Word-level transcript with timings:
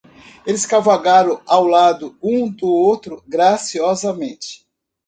Eles 0.47 0.65
cavalgaram 0.65 1.39
ao 1.45 1.67
lado 1.67 2.17
um 2.23 2.49
do 2.49 2.65
outro 2.67 3.23
graciosamente. 3.27 4.65